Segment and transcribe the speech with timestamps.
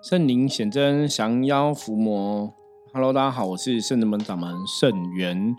[0.00, 2.54] 圣灵显真，降妖伏魔。
[2.94, 5.56] Hello，大家好，我是圣人门掌门圣元，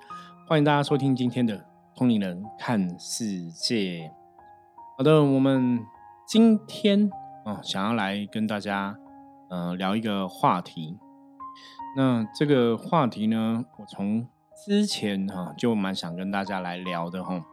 [0.47, 4.09] 欢迎大家收听今天的通灵人看世界。
[4.97, 5.81] 好的，我们
[6.25, 7.11] 今天
[7.43, 8.97] 啊，想要来跟大家
[9.49, 10.97] 呃聊一个话题。
[11.97, 14.25] 那这个话题呢，我从
[14.65, 17.43] 之前哈就蛮想跟大家来聊的哈。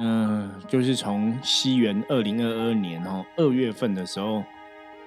[0.00, 4.42] 嗯，就是从西元二零二二年哈二月份的时候，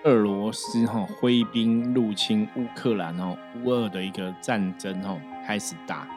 [0.08, 6.08] 俄罗斯哈挥兵入侵乌克兰哦，乌俄的一个战争哦开始打，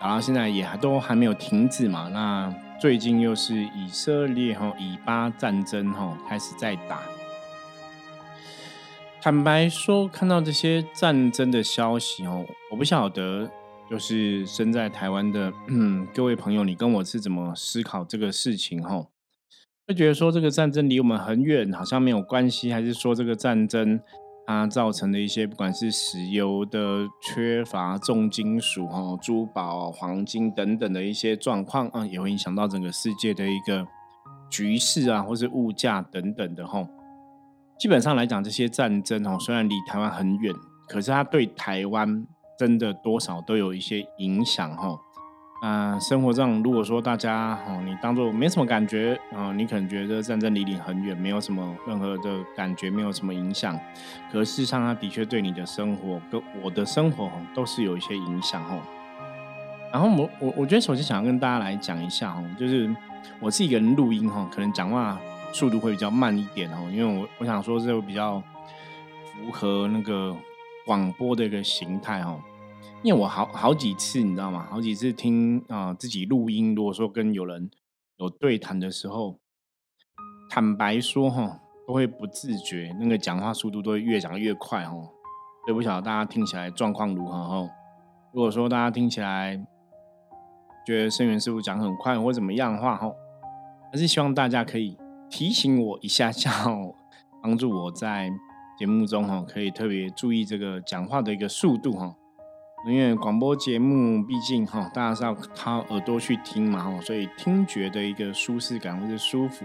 [0.00, 2.08] 然后现在也还都还没有停止嘛。
[2.12, 6.98] 那最近又是以色列哈以巴战争哈开始在打。
[9.20, 13.48] 坦白说，看到这些战争的消息哦，我不晓得。
[13.90, 15.52] 就是身在台湾的
[16.14, 18.82] 各位朋友，你跟我是怎么思考这个事情？
[18.82, 19.04] 哈，
[19.86, 24.00] 会觉得说这个战争离我们很远，好像没有关系，还是说这个战争
[24.46, 33.86] 它造成的一些不管是石油的缺乏、重金属、哈珠宝、黄金等等的一些状况啊，也会影响到整个世界的一个
[34.50, 36.86] 局势啊，或是物价等等的哈。
[37.78, 40.54] 基本上来讲，这些战争哦，虽然离台湾很远，
[40.88, 42.26] 可是它对台湾。
[42.58, 44.70] 真的多少都有一些影响
[45.62, 53.78] 啊，生活上如果说大家哦，你当做没什么感觉啊，你可能觉得战争离你很远，没有什么任何的感觉，没有什么影响。
[54.32, 58.80] 可事实上，它的确对你的生活跟我的生活哦都是有一些影响哦。
[59.92, 62.92] 然后我我我觉得首先想要跟大家来讲一下哈，就是
[63.38, 65.16] 我是一个人录音哈，可能讲话
[65.52, 68.42] 速度会比较慢一点哦，因为我我想说这个比较
[69.22, 70.36] 符合那个
[70.84, 72.40] 广播的一个形态哦。
[73.04, 74.64] 因为我好好几次，你知道吗？
[74.70, 77.68] 好几次听啊自己录音，如果说跟有人
[78.18, 79.40] 有对谈的时候，
[80.48, 84.92] 坦白说哈，都会不自觉那个讲话速度都会越讲越快哈。
[84.92, 87.70] 所以不晓得大家听起来状况如何哈？
[88.32, 89.60] 如果说大家听起来
[90.86, 93.12] 觉得声源师傅讲很快或怎么样的话哈，
[93.90, 94.96] 还是希望大家可以
[95.28, 96.52] 提醒我一下下，
[97.42, 98.30] 帮助我在
[98.78, 102.14] 节目中哈可以特别注意这个讲话的一个速度哈。
[102.84, 109.64] 因为广播节目毕竟哈，大家是要靠耳朵去听嘛哈，所以听觉的一个舒适感或者舒服，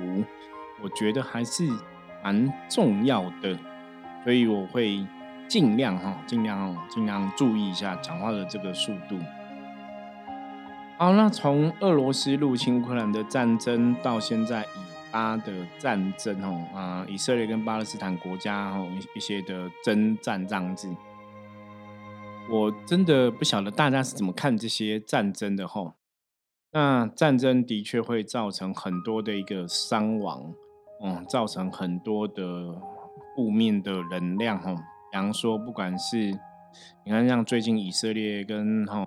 [0.83, 1.67] 我觉得还是
[2.23, 3.57] 蛮重要的，
[4.23, 5.03] 所以我会
[5.47, 9.17] 尽量哈，尽量尽量注意一下讲话的这个速度。
[10.99, 20.88] 好，那从俄罗斯入侵乌克兰的战争到现在以巴的战争哦啊，以色列跟巴勒斯坦国家哦一些的征战这样子。
[22.50, 25.94] 我真的不晓得大家是怎么看这些战争的吼。
[26.72, 30.53] 那战争的确会造成很多的一个伤亡，
[31.03, 32.80] 嗯，造成很多的
[33.35, 34.75] 负面的能量吼。
[34.75, 36.18] 比方说，不管是
[37.06, 39.06] 你看像最近以色列跟哈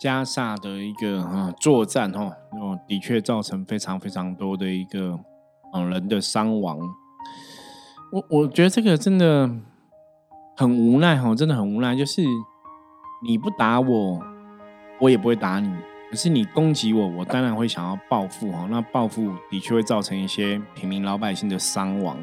[0.00, 2.26] 加萨的一个哈作战吼，
[2.60, 5.18] 哦，的确造成非常非常多的一个
[5.74, 6.78] 嗯人的伤亡。
[8.12, 9.48] 我我觉得这个真的
[10.56, 12.22] 很无奈哈，真的很无奈，就是。
[13.24, 14.20] 你不打我，
[14.98, 15.72] 我也不会打你。
[16.10, 18.66] 可是你攻击我，我当然会想要报复哈。
[18.68, 22.18] 那报复的确会造成一些平民老百姓的伤亡。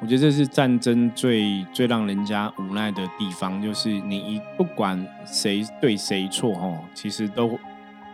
[0.00, 7.58] 我觉得这是战争最最让人家无奈的地方，就是你一不管谁对谁错哈，其实都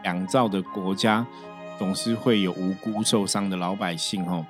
[0.05, 1.27] 两造的国家
[1.79, 4.47] 总是会有无辜受伤的老百姓哈。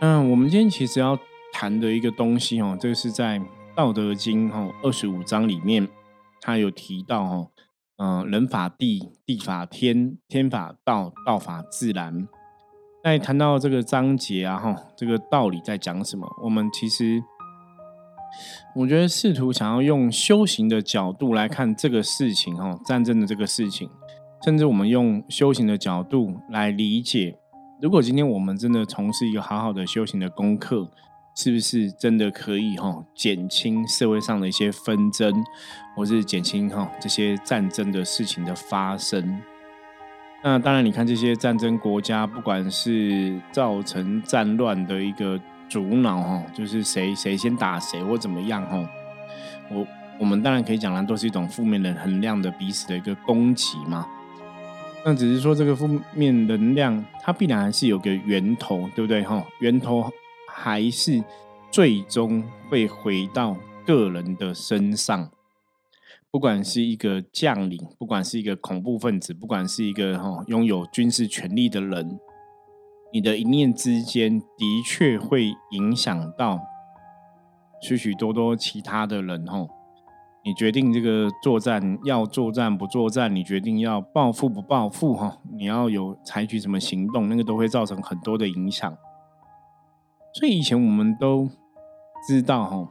[0.00, 1.16] 那我们今天其实要
[1.52, 3.38] 谈的一个东西哦，这个是在
[3.76, 5.86] 《道德经》哈二十五章里面。
[6.44, 7.50] 他有提到哦，
[7.98, 12.26] 嗯，人法地，地法天，天法道，道法自然。
[13.04, 16.26] 在谈到这个章节啊，哈，这个道理在讲什么？
[16.42, 17.22] 我们其实，
[18.74, 23.88] 我觉得试图想要用修行的角度来看这个事情，哈，战争的这个事情，
[24.44, 27.38] 甚至我们用修行的角度来理解，
[27.80, 30.90] 如果今天我们真的从事一个好好的修行的功课。
[31.34, 35.32] 是不是真的可以哈减轻社会上的一些纷争，
[35.96, 39.40] 或是减轻哈这些战争的事情的发生？
[40.44, 48.86] 那当然，你看这些战争国家，不管是造成战乱的一个主脑哈，就是谁谁先打谁或怎么样哈，
[49.70, 49.86] 我
[50.18, 54.06] 我们当然可以讲，它都是一种负面的能量的彼此的一个攻击嘛。
[55.04, 59.42] 那只是说这个负面能量，它必然还是有个源头，对不对哈？
[59.60, 60.12] 源头。
[60.54, 61.24] 还是
[61.70, 63.56] 最终会回到
[63.86, 65.30] 个人的身上，
[66.30, 72.18] 不管是一个将领，不管是一个恐怖分子，不管是一个哈拥有军事权力的人，
[73.12, 76.60] 你的一念之间的确会影响到
[77.80, 79.68] 许许多多其他的人哦，
[80.44, 88.96] 你决定这个作战要作战不作战，你决定要报复不报复哈，你要有采取什么行动，那个都会造成很多的影响。
[90.34, 91.46] 所以以前我们都
[92.26, 92.88] 知道哈，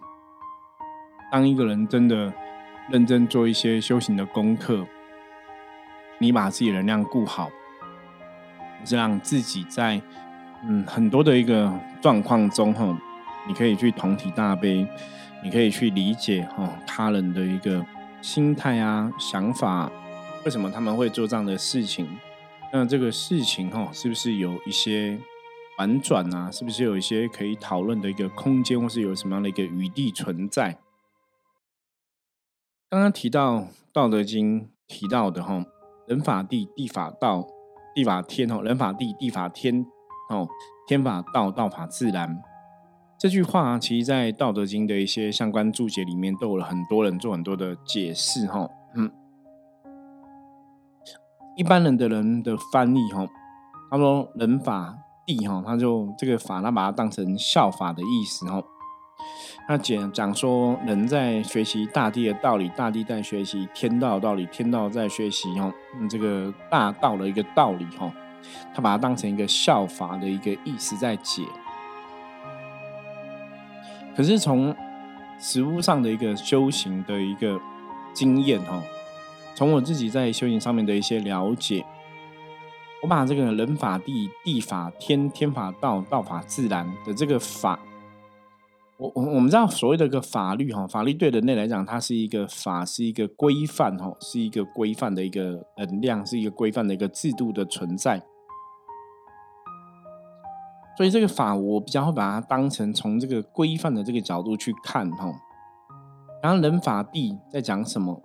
[1.32, 2.32] 当一个人真的
[2.90, 4.86] 认真做一些修行的功课，
[6.20, 7.50] 你把自己能量顾好，
[8.88, 10.00] 让自己在
[10.64, 12.96] 嗯很多的一个状况中哈，
[13.48, 14.88] 你可以去同体大悲，
[15.44, 17.84] 你可以去理解哈他人的一个
[18.22, 19.92] 心态啊想法，
[20.46, 22.08] 为什么他们会做这样的事情？
[22.72, 25.18] 那这个事情哈，是不是有一些？
[25.82, 30.78] 反转啊，是不是有一些可以讨论的一个空间，或是有什么样的一个余地存在？
[32.88, 33.56] 刚刚提到
[33.92, 35.66] 《道德经》提到的哈，
[36.06, 37.48] 人法地，地法道，
[37.96, 39.84] 地法天哦，人法地，地法天
[40.30, 40.48] 哦，
[40.88, 42.40] 天法道，道法自然。
[43.18, 48.70] 这句话其实，在《道德经》的一些相关注解里面，都有了很多人做很多的解释哈。
[48.94, 49.12] 嗯，
[51.58, 53.26] 一般人的人的翻译哈，
[53.90, 54.96] 他说人法。
[55.48, 58.62] 哈，他就这个法，他把它当成效法的意思哈。
[59.68, 65.72] 他讲讲说，人在学习大地的道理，大地在学习天道的道理，天道在学习哦，
[66.10, 68.12] 这个大道的一个道理哈。
[68.74, 71.44] 他把它当成一个效法的一个意思在解。
[74.16, 74.76] 可是从
[75.40, 77.60] 实物上的一个修行的一个
[78.14, 78.82] 经验哈，
[79.56, 81.86] 从我自己在修行上面的一些了解。
[83.02, 87.80] 我把这个人法地，地法天，天法道，道法自然的这个法，
[88.98, 98.22] 我我我们知道所谓的一个法律哈，法律对人类来讲，它是一个法，是一个规范哈，是一个规范的一个能量，是一个规范的一个制度的存在。
[100.96, 105.34] 所以这个法，我比较会把它当成从这个规范的这个角度去看哈。
[106.44, 108.22] 然后人法地在讲什么？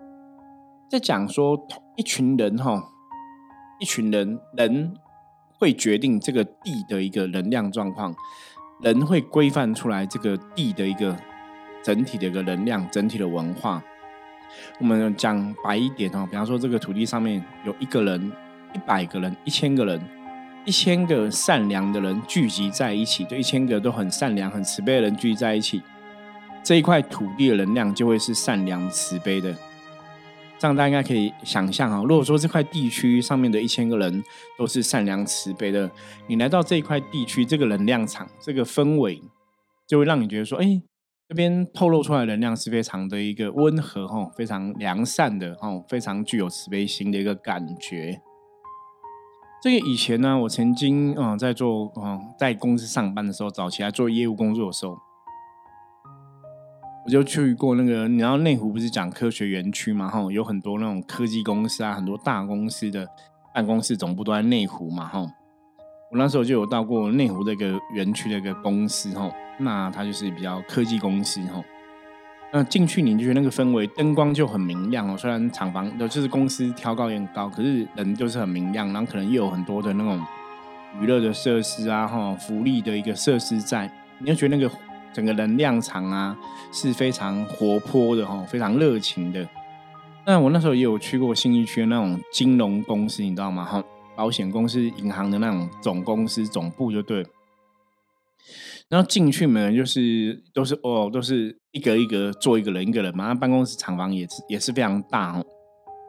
[0.87, 1.59] 在讲说
[1.95, 2.91] 一群人哈。
[3.79, 4.93] 一群人，人
[5.59, 8.15] 会决定这个地的一个能量状况，
[8.81, 11.15] 人会规范出来这个地的一个
[11.83, 13.83] 整体的一个能量，整体的文化。
[14.79, 18.31] 我们讲白一点哦，比方说这个土地上面有一个人、
[18.73, 20.01] 一百个人、一千个人，
[20.65, 25.81] 一千个善良的人聚集在一起，就一千个都很善良、很慈悲的人聚集在一起，
[26.63, 29.53] 这一块土地的能量就会是善良、慈悲的。
[30.59, 34.23] 这样大家应该可以想象哈，如果说这块地区上面的一千个人
[34.57, 35.89] 都是善良慈悲的，
[36.27, 39.21] 你来到这一块地区，这个能量场、这个氛围，
[39.87, 40.81] 就会让你觉得说，哎，
[41.29, 48.19] 这边透露出来的能量是非常的一个温和哈，非常良善的哈，非常具有慈悲心的一个感觉。
[49.61, 54.97] 这个以前呢，我曾经啊在做啊在公司上班的时候，早期来做业务工作的时候。
[57.07, 60.09] 我就去过那个，你知道内湖不是讲科学园区嘛？
[60.09, 63.07] 哈，有很多那种科技公司啊，很多大公司的
[63.53, 65.05] 办公室总部都在内湖嘛？
[65.05, 65.21] 哈，
[66.11, 71.63] 我那时候就有到过内湖这个园区的一个公司，哈，那它就是比较科技公司，哈。
[72.51, 75.15] 那进去你就觉得那个氛围，灯光就很明亮哦。
[75.17, 80.21] 虽然厂房就是公司挑高也很高，可是人就是很明亮，然后可能又有很多的那种
[80.99, 84.69] 娱乐的设施啊，哈，福利的一个设施在，你就觉得那个。
[85.13, 86.37] 整个能量场啊
[86.71, 89.47] 是非常活泼的哈，非常热情的。
[90.25, 93.63] 那我那时候也有去过新一区的那种金融公司，你知道吗？
[93.63, 93.83] 哈，
[94.15, 97.25] 保险公司、银行的那种总公司总部就对。
[98.89, 103.27] 然后进去门就是都是哦，都是一格一格坐一个人一个人嘛。
[103.27, 105.45] 那办公室厂房也是也是非常大哦，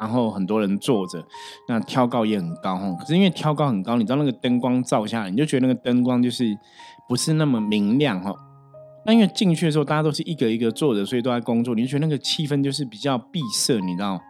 [0.01, 1.25] 然后很多人坐着，
[1.69, 2.97] 那挑高也很高哈。
[2.99, 6.57] 可是因为挑高很高，你知道那个灯光照下来，你就觉得那个灯光就是
[7.09, 8.35] 不是那么明亮哈。
[9.09, 11.75] 那因为进去的时候，大家都是一个一个坐着，所以都在工作。
[11.75, 14.21] 你就觉得那个气氛就是比较闭塞，你知道？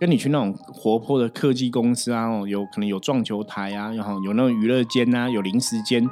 [0.00, 6.08] 跟你去那种活泼的科技公司啊，有可能有撞球台啊，然后有那种娱乐间啊，有零食间，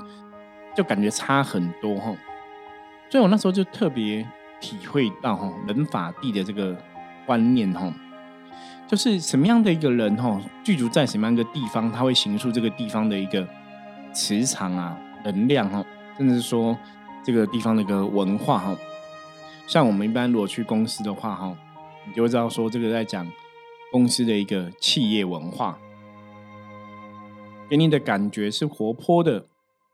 [0.76, 2.14] 就感觉差很多哈。
[3.08, 4.22] 所以我那时候就特别
[4.60, 6.76] 体会到哈，人法地的这个
[7.24, 7.90] 观念哈，
[8.86, 13.48] 就是什么样的一个人哈，具足在什么样一个地方，他会形塑这个地方的一个
[14.12, 15.82] 磁场啊、能量哈，
[16.18, 16.76] 甚至是说。
[17.22, 18.76] 这个地方的一个文化哈，
[19.66, 21.56] 像我们一般如果去公司的话哈，
[22.06, 23.30] 你就会知道说这个在讲
[23.92, 25.78] 公司的一个企业文化，
[27.68, 29.46] 给你的感觉是活泼的，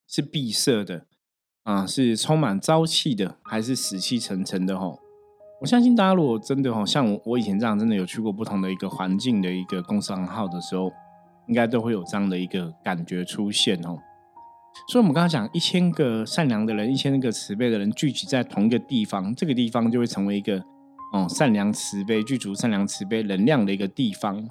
[0.07, 1.07] 是闭塞的
[1.65, 4.97] 啊，是充满朝气的，还是死气沉沉的哈？
[5.63, 10.93] 我相信大家如果真的哈，像我以前这样真的有去过不同的一个环境的一个公司行号的时候，
[11.49, 13.99] 应该都会有这样的一个感觉出现哦。
[14.89, 20.63] 所以，我们刚刚讲一千个善良的人，一千个慈悲的人聚集在同一个地方，这个地方就会成为一个
[21.13, 24.49] 哦善良慈悲、具足善良慈悲能量的一个地方。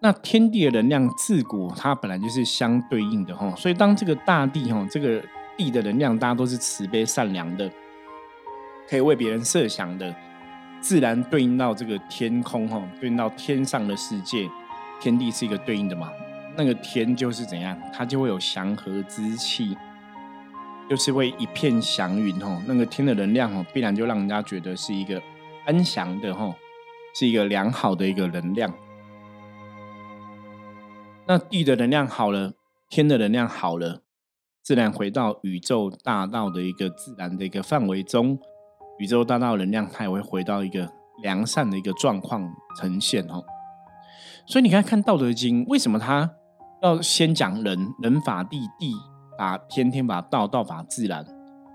[0.00, 5.22] 那天地的能量自古它本来就是相对应的哈，所以当这个大地哈，这个
[5.56, 7.68] 地的能量大家都是慈悲善良的，
[8.88, 10.14] 可以为别人设想的，
[10.80, 14.48] 自然对应到这个天空哈，对应到天上的世界，
[15.00, 16.10] 天地是一个对应的嘛。
[16.58, 19.76] 那个天就是怎样，它就会有祥和之气，
[20.90, 22.60] 就是会一片祥云哦。
[22.66, 25.22] 那个天的能量哦，必然就让人家觉得是一个
[25.66, 26.52] 安详的哈，
[27.14, 28.74] 是一个良好的一个能量。
[31.28, 32.54] 那地的能量好了，
[32.90, 34.02] 天的能量好了，
[34.60, 38.36] 自然回到宇宙大道的一个自然的一个范围中，
[38.98, 40.90] 宇宙大道能量它也会回到一个
[41.22, 43.44] 良善的一个状况呈现哦。
[44.44, 46.34] 所以你看看《道德经》，为什么它
[46.82, 48.94] 要先讲人人法地，地
[49.38, 51.24] 法天，天法道，道法自然？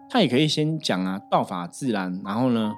[0.09, 2.73] 他也可以先讲啊，道法自然，然后呢，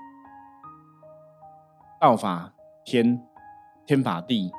[2.00, 2.52] 道法
[2.86, 3.22] 天，
[3.86, 4.52] 天法地，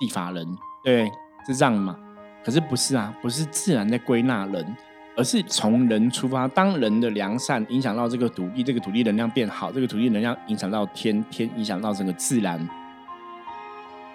[0.00, 0.46] 地法人，
[0.84, 1.10] 对。
[1.48, 1.96] 是这样嘛？
[2.44, 4.76] 可是不是啊，不是自然在归纳人，
[5.16, 6.48] 而是从人出发。
[6.48, 12.58] 当人的良善影响到这个土地，这个土地能量变好，这个土地能量影响到天，天影响到整个自然。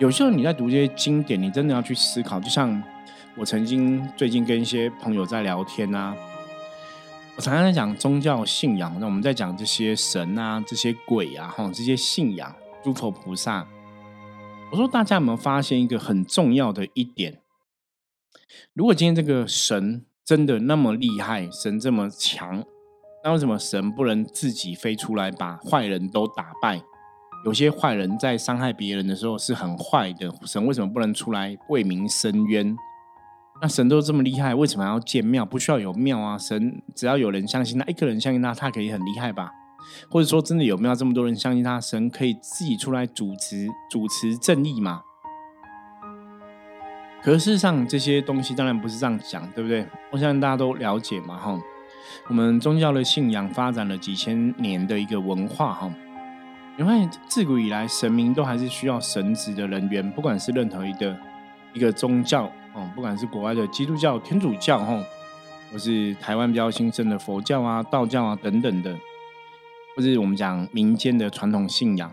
[0.01, 2.39] 有时候你在读这些经典，你真的要去思考。
[2.39, 2.81] 就像
[3.37, 6.17] 我曾经最近跟一些朋友在聊天啊，
[7.35, 12.51] 我常常在讲宗教信仰，那我们在讲这些神啊、这些鬼啊、哈这些信仰，
[12.83, 13.67] 诸佛菩萨。
[14.71, 17.39] 我说，大家有没有发现一个很重要的一点？
[18.73, 22.65] 如果今天这个神真的那么厉害，神这么强，
[23.23, 26.81] 那为什么神不能自己飞出来把坏人都打败？
[27.43, 32.75] 有些坏人在伤害别人的时候是很坏的，神为什么不能出来为民伸冤？
[33.61, 35.45] 那神都这么厉害，为什么要建庙？
[35.45, 36.37] 不需要有庙啊！
[36.37, 39.51] 神只要有人相信他，一个人相信他，他可以很厉害吧？
[40.09, 41.79] 或者说，真的有庙这么多人相信他？
[41.79, 45.01] 神可以自己出来主持、主持正义吗？
[47.23, 49.85] 可是事实上，这些东西当然不是这样讲，对不对？
[50.11, 51.59] 我相信大家都了解嘛，哈。
[52.27, 55.91] 我们宗教的信仰发展了几千年的一个文化，哈。
[56.81, 61.15] 你发现自古以来，神明都还是需要神职的人员，不管是任何一个
[61.75, 64.99] 一个宗教，哦，不管是国外的基督教、天主教，哈，
[65.71, 68.97] 或是台湾比较兴盛的佛教啊、道教啊等等的。
[69.95, 72.11] 或是我们讲民间的传统信仰，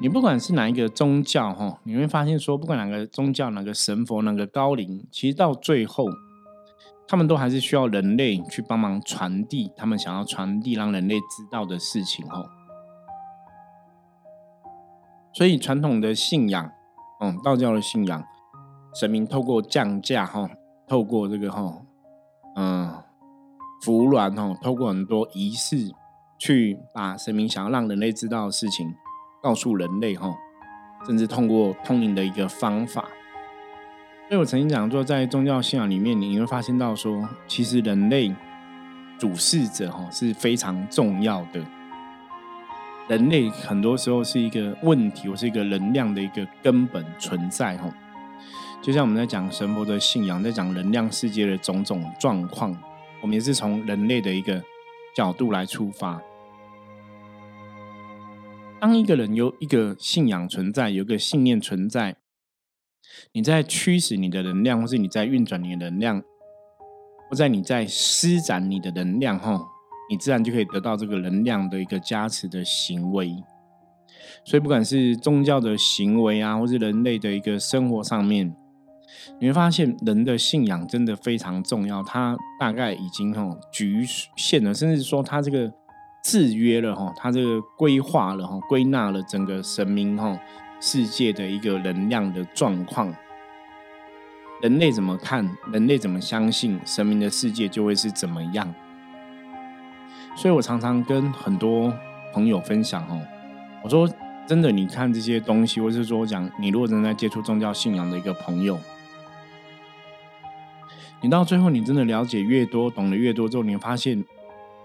[0.00, 6.04] 你不管是哪一个宗教哈，你会发现说，不管哪个宗教、哪个神佛、哪个高龄，其实到最后，
[7.08, 12.44] 他们都还是需要人类去帮忙传递他们想要传递、让人类知道的事情哈。
[15.32, 16.70] 所以传统的信仰，
[17.20, 18.24] 嗯，道教的信仰，
[18.94, 20.50] 神明透过降价哈，
[20.86, 21.82] 透过这个哈，
[22.56, 22.92] 嗯，
[23.82, 25.92] 服软哈，透过很多仪式。
[26.42, 28.94] 去把神明想要让人类知道的事情
[29.42, 30.34] 告诉人类，哈，
[31.04, 33.02] 甚至通过通灵的一个方法。
[34.26, 38.34] 所以我曾经讲说，在宗教信仰里面，你会发现到说，其实人类
[39.18, 41.62] 主事者，哈，是非常重要的。
[43.10, 47.92] 人类很多时候是一个问题，或是一个能量的一个根本存在，哈。
[48.80, 52.72] 就像我们在讲神佛的信仰，在讲能量世界的种种状况，
[53.20, 54.62] 我们也是从人类的一个
[55.16, 56.22] 角度来出发。
[58.78, 62.14] 当一个人有一个信仰存在，有一个信念存在，
[63.32, 66.22] 你在驱使你的能量，或是你在运转你的能量，
[67.28, 69.60] 或在你在施展你的能量，哈，
[70.10, 73.42] 你自然就可以得到这个能量的一个加持的行为。
[74.44, 78.54] 所以，不管是宗教的行为啊，或是人类的一个生活上面，
[79.38, 82.02] 你会发现人的信仰真的非常重要。
[82.02, 84.04] 它大概已经哈局
[84.36, 85.72] 限了，甚至说它这个。
[86.22, 90.38] 制约了哈，它这个规划了哈，归纳了整个神明哈
[90.78, 93.10] 世界的一个能量的状况。
[94.60, 98.74] 人类怎么看，人类怎么相信神明的世界就会是怎么样。
[100.36, 101.92] 所以我常常跟很多
[102.32, 103.20] 朋友分享哦，
[103.82, 104.08] 我说
[104.46, 108.78] 真的，你看这些东西，或是说讲你如果正在接触宗教信仰的一个朋友，
[111.20, 114.24] 你到最后你真的了解越多，懂得越多之后，你发现。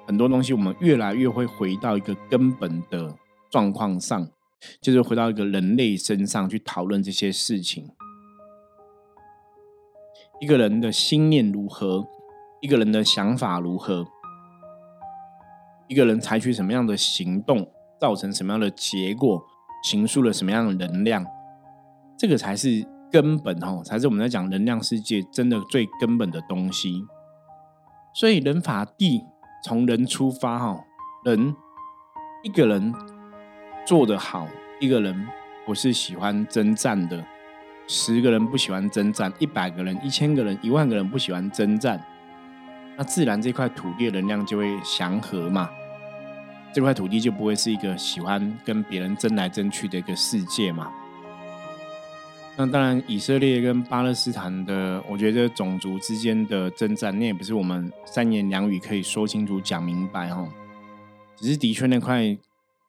[0.08, 3.16] 很多东西，我们越来越会回到一个根本的
[3.50, 4.30] 状况上，
[4.80, 7.90] 就是回到一个人类身上去讨论这些事情。
[10.40, 12.06] 一个人的心念如何，
[12.62, 14.06] 一个人的想法如何，
[15.88, 17.68] 一个人采取什么样的行动，
[18.00, 19.44] 造成什么样的结果，
[19.84, 21.26] 形塑了什么样的能量，
[22.18, 27.06] 这个才是根本哦，才是我们在讲能量世界真的最根本的东西。
[28.14, 29.22] 所以人法地
[29.64, 30.84] 从人出发哈，
[31.26, 31.56] 人
[32.44, 32.94] 一个人
[33.86, 34.48] 做得好，
[34.80, 35.28] 一个人
[35.66, 37.24] 不是喜欢征战的，
[37.88, 42.04] 十个人不喜欢征战，一百个人、一千个人、一万个人不喜欢征战，
[42.98, 45.70] 那自然这块土地的能量就会祥和嘛。
[46.74, 50.92] 这块土地就不会是一个喜欢跟别人争来争去的一个世界嘛？
[52.58, 60.48] 那当然，以色列跟巴勒斯坦的，我觉得种族之间的征战，那也不是我们三言两语可以说清楚、讲明白哈。
[61.36, 62.38] 只是的确那块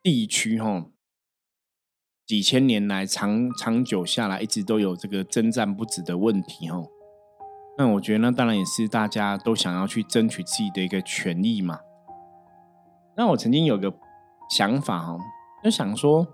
[0.05, 0.87] 地区哈，
[2.25, 6.85] 几千年来长长久下来，一直都有这个征战不止的问题哈。
[7.79, 11.79] 那我觉得，那当然也是大家都想要去争取自己的一个权利嘛。
[13.17, 13.93] 那我曾经有个
[14.51, 15.21] 想法哦，
[15.63, 16.27] 就想说，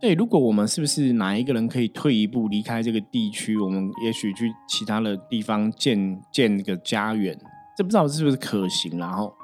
[0.00, 7.38] 对，如果我们是不是哪一个人可以退一步离开这个地区，我们也许去其他的地方建建一个家园，
[7.76, 8.98] 这不知道是不是可行。
[8.98, 9.34] 然后，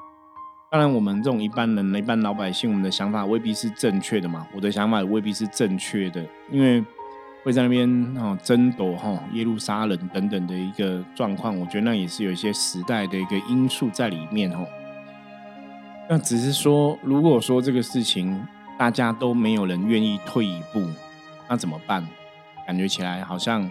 [0.71, 4.47] 当然我们这种一般人、一般老百姓，我们的想法未必是正确的嘛。
[4.55, 6.83] 我的想法也未必是正确的，因为
[7.45, 7.87] 会在那边
[8.17, 14.65] 哦争夺哈耶路撒冷等等的一个状况，我觉得那也是有一些时代的一个因素在里面哦。
[16.09, 18.43] 那只是说，如果说这个事情
[18.79, 20.83] 大家都没有人愿意退一步，
[21.47, 22.03] 那怎么办？
[22.65, 23.69] 感觉起来好像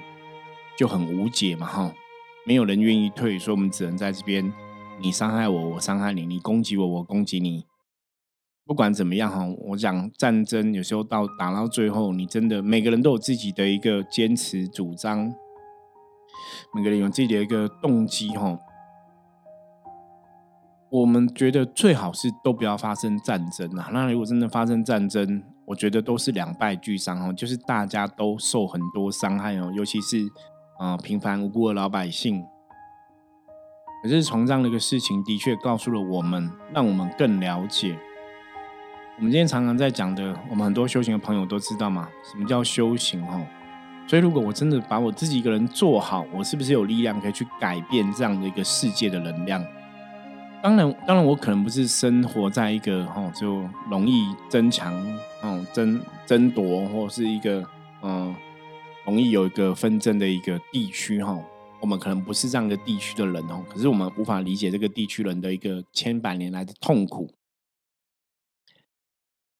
[0.78, 1.93] 就很无解嘛，哈！
[2.47, 4.52] 没有人愿意退，所以我们只能在这边，
[5.00, 7.64] 你伤害我，我伤害你，你攻击我，我攻击你。
[8.66, 15.33] 不管怎么样，哈，我讲战争有时候到打到最后，你真的每个人都有自己的一个坚持主张，
[16.75, 18.59] 每个人有自己的一个动机，哈。
[20.90, 23.90] 我们觉得最好是都不要发生战争啊！
[23.92, 30.18] 那如果真的发生战争，我觉得都是两败俱伤哦，就是大家都受很多伤害哦，尤其是
[30.78, 32.42] 啊平凡无辜的老百姓。
[34.02, 37.99] 可是从这样的一个事情，的确告诉了我们，让我们更了解。
[39.16, 43.47] 我们今天常常在讲的，我们很多修行的朋友都知道嘛，什么叫修行哦？
[44.08, 49.65] 所以如果我真的把我自己一个人做好，我是不是有力量可以去改变这样的一个世界的能量？
[50.60, 54.93] 当然，当然，我可能不是生活在一个哈就容易争强、
[55.43, 57.65] 哦争争夺，或是一个
[58.02, 58.34] 嗯
[59.06, 61.38] 容易有一个纷争的一个地区哈。
[61.80, 67.30] 我们可能不是这样的地区的人哦，可是我们无法理解这个地区人的一个千百年来的痛苦。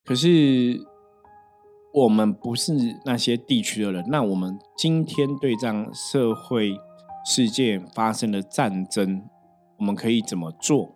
[0.05, 0.85] 可是
[1.91, 2.73] 我们不是
[3.05, 6.77] 那些地区的人，那我们今天对这样社会
[7.25, 9.23] 事件发生的战争，
[9.79, 10.95] 我们可以怎么做？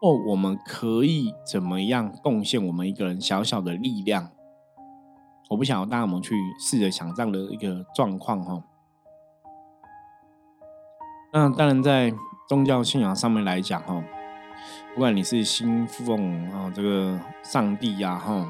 [0.00, 4.30] 或我们可以怎么样贡献我们一个人小小的力量？
[5.50, 8.62] 我不想要大家我们去试着想这样的一个状况哈。
[11.32, 12.12] 那当然，在
[12.48, 14.04] 宗教信仰上面来讲哈，
[14.94, 18.48] 不管你是信奉啊这个上帝呀哈，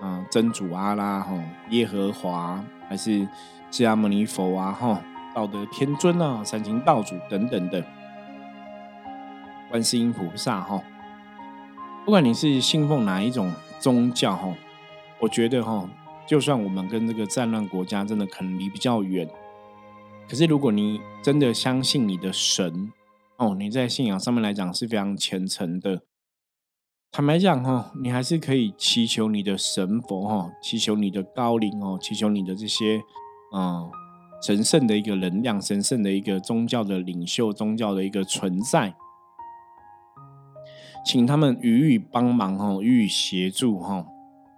[0.00, 1.38] 啊真主阿拉哈
[1.70, 3.20] 耶和华，还是
[3.70, 5.02] 释迦牟尼佛啊哈，
[5.34, 7.84] 道德天尊啊，三清道祖等等的。
[9.70, 10.82] 观世音菩萨哈，
[12.04, 14.54] 不管你是信奉哪一种宗教哈，
[15.18, 15.86] 我觉得哈，
[16.26, 19.28] 就算我们跟这个战乱国家真的可能离比较远，
[20.26, 22.90] 可是如果你真的相信你的神
[23.38, 26.02] 哦，你在信仰上面来讲是非常虔诚的，
[27.12, 33.00] 坦白讲哈，你还是可以祈求你的神佛哈，祈求你的高灵哦，祈求你的这些
[33.54, 33.88] 嗯
[34.42, 38.94] 神圣的一个能量，神圣的一个宗教的领袖，宗教的一个存在。
[41.06, 44.04] 请他们予以帮忙哈，予以协助哈，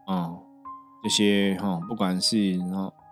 [0.06, 0.38] 啊，
[1.02, 2.58] 这些哈，不管是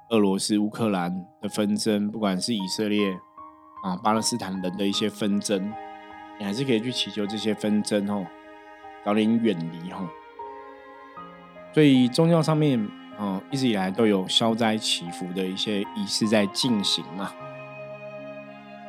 [0.08, 3.18] 俄罗斯、乌克兰的纷争，不管是以色列
[3.82, 5.72] 啊、巴勒斯坦人的一些纷争，
[6.38, 8.26] 你还是可以去祈求这些纷争哦，
[9.04, 10.08] 早点远离哈。
[11.72, 12.78] 所以宗教上面
[13.18, 17.32] 啊，一直以来都有消灾祈福的一些仪式在进行嘛。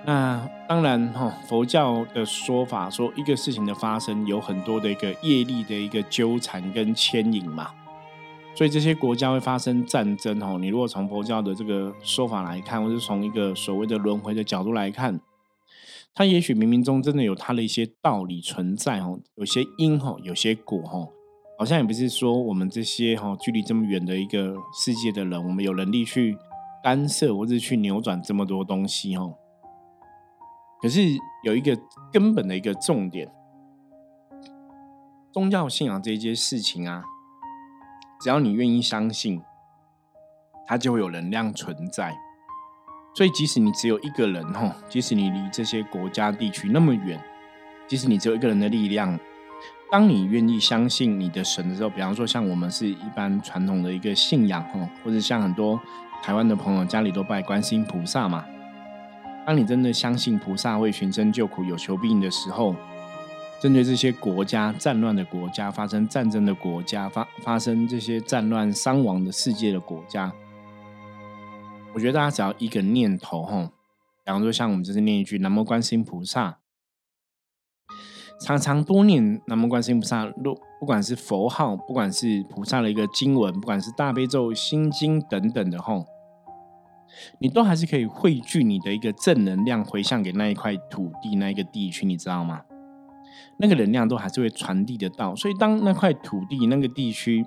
[0.05, 7.69] 那当然哈，佛教的说法说，一个事情的发生有很多的一个业力的一个纠缠跟牵引嘛，
[8.59, 10.57] 所以这些国家会发生战争哈。
[10.59, 15.17] 你如果从佛教的这个说法来看，或是从一个所谓的轮回的角度来看，
[16.13, 21.07] 它也许冥冥中真的有它的一些道理存在哈，有些因哈，有些果哈，
[21.57, 26.37] 好像也不是说我们这些哈距离这么远的一个世界的人，我们有能力去
[26.83, 29.33] 干涉或者去扭转这么多东西哈。
[30.81, 30.99] 可是
[31.45, 31.79] 有一个
[32.11, 33.31] 根本的一个重点，
[35.31, 37.05] 宗教信仰这一件事情啊，
[38.19, 39.41] 只要你愿意相信，
[40.67, 42.13] 它就会有能量存在。
[43.15, 47.19] 所以即使你只有一个人吼，即使你离这些国家地区那么远，
[47.87, 49.17] 即使你只有一个人的力量，
[49.91, 55.79] 当你愿意相信你的神的时候，比方说像我们是一般传统的一个信仰哦，或者像很多
[56.21, 58.45] 台湾的朋友家里都拜观世音菩萨嘛。
[59.47, 62.75] 当你真的相信菩萨会寻声救苦、有求必应的时候，
[63.59, 70.31] 针对这些国家战乱的国家、发生战争的国家、发发生这些战乱伤亡的世界的国家，
[71.93, 73.65] 我觉得大家只要一个念头，吼，
[74.23, 76.59] 比方说像我们这次念一句“南无观世音菩萨”，
[78.39, 86.05] 常常多念“南无观世音菩萨”，不不管是佛号，不管是菩萨的一个经文，不管是大悲咒、心经等等的，吼，
[87.39, 92.61] 你都还是可以汇聚你的一个正能量，回向给那一块土地、那一个地区，你知道吗？
[93.61, 97.45] 那个能量都还是会传递得到，所以当那块土地、那个地区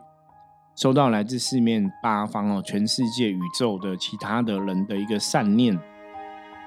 [0.77, 5.79] 收到来自四面八方哦，全世界宇宙的其他的人的一个善念，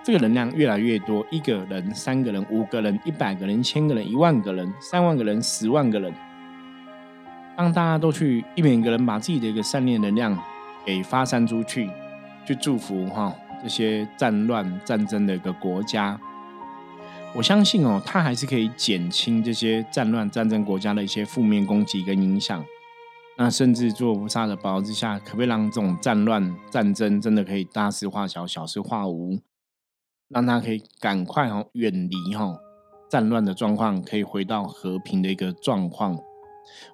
[0.04, 6.12] 这个能量越来越多，一个人、三个人、五个人、一百个人、千个人、一万个人、三万个人、十万个人，
[7.56, 10.36] 当大家都去一每个人把自己的一个善念能量
[10.84, 11.88] 给发散出去，
[12.48, 13.32] 去祝福哈
[13.62, 16.20] 这些战乱战争的一个国家。
[17.36, 22.64] 我相信哦，它还是可以减轻这些战乱、战争国家的一些负面攻击跟影响。
[23.38, 29.38] 那甚至做菩萨的保之下，可不可以让这种战乱、战争真的可以大事化小、小事化无，
[30.30, 32.58] 让它可以赶快哈远离哈
[33.10, 36.18] 战乱的状况，可以回到和平的一个状况。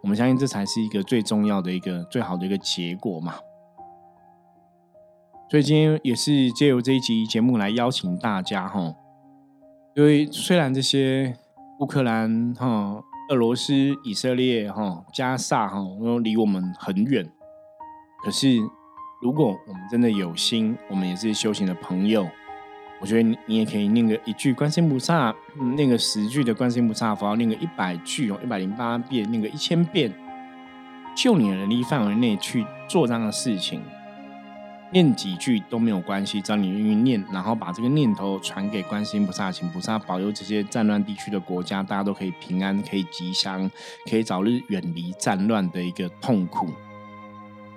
[0.01, 3.35] 我们相信这才是一个最重要的一个最好的一个结果嘛。
[5.51, 8.95] 所以今天也是借由这一集节目来邀请大家哈。
[9.93, 11.35] 因为虽然这些
[11.79, 13.73] 乌克兰、哈俄罗斯、
[14.05, 17.29] 以色列、哈加萨哈都离我们很远，
[18.23, 18.57] 可是
[19.21, 22.25] 如果我们真的有心，我们也是修行的朋友，
[23.01, 25.35] 我觉得你你也可以念个一句观世音菩萨，
[25.75, 30.13] 念个十句的观世音菩萨佛，念个一百句哦，一百零八遍，念个一千遍，
[31.15, 33.81] 就你的能力范围内去做这样的事情。
[34.93, 43.71] 念几句都没有关系，只要你愿意念，然后把这个念头传给观世音菩萨，请菩萨保佑这些战乱地区的国家，大家都可以平安，可以吉祥，
[44.09, 46.67] 可以早日远离战乱的一个痛苦。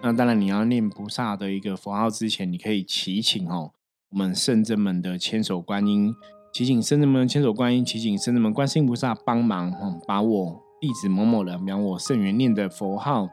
[0.03, 3.71] 那当然，你要念菩萨的一个佛号之前，你可以祈请哦，
[4.11, 6.13] 我们圣正门的千手观音，
[6.53, 13.29] 祈请圣正门千手观音，祈请圣正门观世音菩萨帮忙哦，把我弟子某某人，描我圣元念的佛号，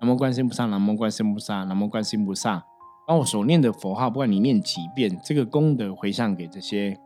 [0.00, 2.64] 南无观世音菩萨，南无观世音菩萨，南无观世音菩萨。
[3.12, 6.96] 把我所念的佛号，不管你念几遍，这个功德回向给这些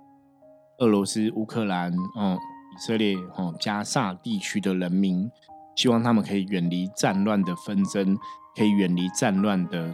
[0.79, 2.39] 俄罗斯、乌克兰、哦
[2.73, 5.29] 以色列、哦加萨地区的人民，
[5.75, 8.17] 希望他们可以远离战乱的纷争，
[8.55, 9.93] 可以远离战乱的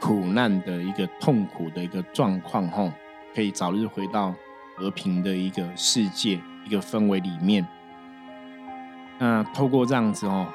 [0.00, 2.90] 苦难的一个痛苦的一个状况，吼，
[3.32, 4.34] 可以早日回到
[4.76, 7.64] 和平的一个世界、一个氛围里面。
[9.20, 10.48] 那透过这样子哦，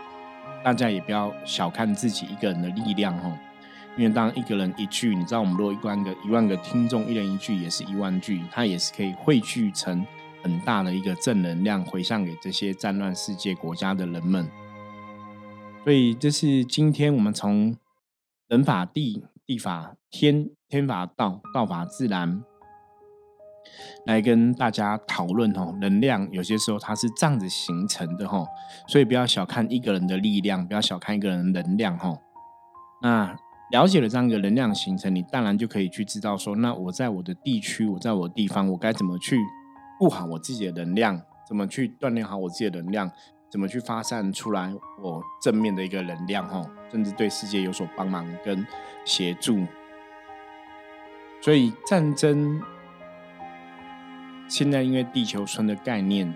[0.62, 3.32] 大家也不要小看自己一个人的力量，吼。
[3.98, 10.06] 因为当一个人一句，你知道，我们如果一万个一万个听众，一人一句，也是一万句，它也是可以汇聚成
[10.44, 14.48] 很大的一个正能量，回向给这些战乱世界国家的人们。
[15.84, 17.76] 所以，这是今天我们从
[18.48, 22.44] 人法地、地法天、天法道、道法自然，
[24.06, 25.76] 来跟大家讨论哦。
[25.82, 28.46] 能量有些时候它是这样子形成的哈，
[28.88, 32.16] 所以不要小看一个人的力量，不要小看一个人的能量哈。
[33.02, 33.36] 那。
[33.70, 39.38] 了解了这样一个能量形成，你当然就可以去知道说，那我在我的地区，我在我的地方，我该怎么去
[40.00, 43.12] 顾好我自己的能量，怎么去锻炼好我自己的能量，
[43.52, 48.66] 怎么去发散出来我正面的一个能量，哈，甚至对世界有所帮忙跟
[49.04, 49.66] 协助。
[51.42, 52.62] 所以战争
[54.48, 56.34] 现在因为地球村的概念，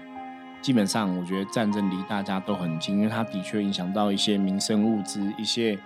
[0.62, 5.80] 基本上我觉得战争离大家都很近，因为它的确影响到一些民生物资，一些。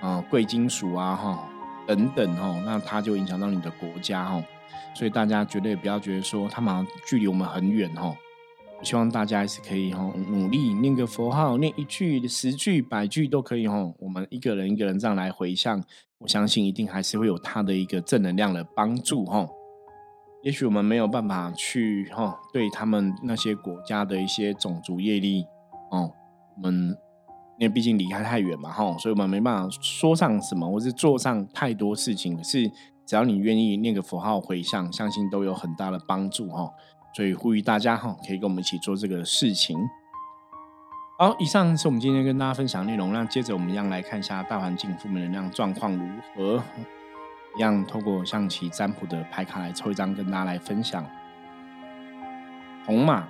[0.00, 1.48] 啊，贵金属啊，哈，
[1.86, 4.42] 等等，哈，那它就影响到你的国家，哈，
[4.94, 8.14] 所以大家绝对不要觉得说他们距离我们很远，哈，
[8.82, 15.82] 希望大家还是可以，哈，努力念个佛号，念一句、十句、百句都可以，哈，我们一个人一个人这样来回向，
[16.18, 19.48] 我相信一定还是会有它的一个正能量的帮助，哈。
[20.44, 25.44] 也许我们没有办法去，哈，对他们那些国家的一些种族业力，
[25.90, 26.12] 哦，
[26.56, 26.96] 我们。
[27.58, 32.36] 因为毕竟离开太远嘛，哈，所以我们没办法说上什么，或是做上太多事情。
[32.36, 32.70] 可是
[33.04, 36.70] 只要你愿意念个佛号回向，相信都有很大的帮助，哈。
[37.14, 39.76] 所以呼吁大家，哈，可以跟我们一起做这个事情。
[41.18, 43.12] 好，以上是我们今天跟大家分享内容。
[43.12, 46.62] 那接着我们一样来看一下大环境负面能量状况如何，
[47.56, 51.04] 一样透过象棋占卜的牌卡来抽一张跟大家来分享。
[52.86, 53.26] 红马。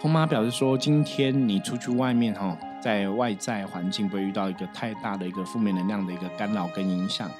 [0.00, 7.30] 红马表示说，今天你出去外面哈，在外在环境不会遇到一个太大的一个负面能量的一个干扰跟影响。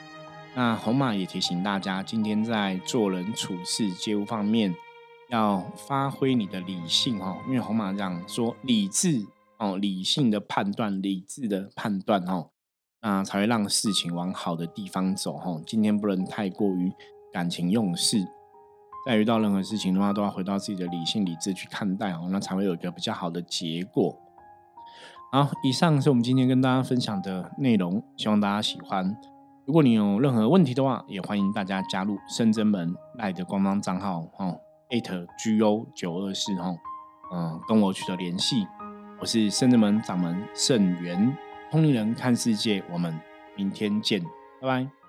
[0.55, 4.74] 那红马也提醒大家，今天在做人处事、接物方面，
[5.29, 9.24] 要发挥你的理性哦，因为红马讲说理智
[9.59, 12.50] 哦，理性的判断、理智的判断哦，
[13.00, 15.62] 那才会让事情往好的地方走哦。
[15.64, 16.92] 今天不能太过于
[17.33, 18.26] 感情用事。
[19.07, 24.18] 在遇到任何事情的话，都要回到自己的理性理智去看待哦，那才会有一个比较好的结果。
[25.33, 29.16] 好，以上是我们今天跟大家分享的内容，希望大家喜欢。
[29.64, 34.59] 如果你有任何问题的话，也欢迎大家加入深圳门赖的官方账号哦
[34.90, 35.27] ，at
[35.61, 36.77] go 九二四哦，
[37.33, 38.66] 嗯，跟我取得联系。
[39.21, 41.37] 我是深圳门掌门盛元，
[41.71, 43.16] 通灵人看世界，我们
[43.57, 44.21] 明天见，
[44.61, 45.00] 拜拜。